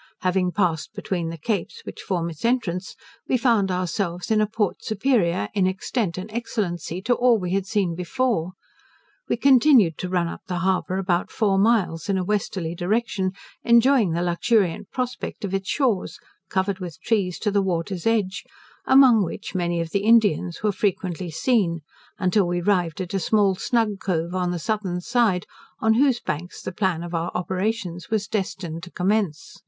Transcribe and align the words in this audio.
Having 0.21 0.53
passed 0.53 0.93
between 0.95 1.29
the 1.29 1.37
capes 1.37 1.81
which 1.85 2.01
form 2.01 2.27
its 2.31 2.43
entrance, 2.43 2.95
we 3.27 3.37
found 3.37 3.69
ourselves 3.69 4.31
in 4.31 4.41
a 4.41 4.47
port 4.47 4.83
superior, 4.83 5.49
in 5.53 5.67
extent 5.67 6.17
and 6.17 6.33
excellency, 6.33 7.03
to 7.03 7.13
all 7.13 7.37
we 7.37 7.51
had 7.51 7.67
seen 7.67 7.93
before. 7.93 8.53
We 9.29 9.37
continued 9.37 9.99
to 9.99 10.09
run 10.09 10.27
up 10.27 10.41
the 10.47 10.57
harbour 10.65 10.97
about 10.97 11.29
four 11.29 11.59
miles, 11.59 12.09
in 12.09 12.17
a 12.17 12.23
westerly 12.23 12.73
direction, 12.73 13.33
enjoying 13.63 14.13
the 14.13 14.23
luxuriant 14.23 14.89
prospect 14.89 15.45
of 15.45 15.53
its 15.53 15.69
shores, 15.69 16.17
covered 16.49 16.79
with 16.79 16.99
trees 17.01 17.37
to 17.37 17.51
the 17.51 17.61
water's 17.61 18.07
edge, 18.07 18.43
among 18.87 19.23
which 19.23 19.53
many 19.53 19.81
of 19.81 19.91
the 19.91 19.99
Indians 20.05 20.63
were 20.63 20.71
frequently 20.71 21.29
seen, 21.29 21.81
till 22.31 22.47
we 22.47 22.59
arrived 22.59 23.01
at 23.01 23.13
a 23.13 23.19
small 23.19 23.53
snug 23.53 23.99
cove 23.99 24.33
on 24.33 24.49
the 24.49 24.57
southern 24.57 24.99
side, 24.99 25.45
on 25.79 25.93
whose 25.93 26.19
banks 26.19 26.59
the 26.63 26.71
plan 26.71 27.03
of 27.03 27.13
our 27.13 27.29
operations 27.35 28.09
was 28.09 28.27
destined 28.27 28.81
to 28.81 28.89
commence. 28.89 29.59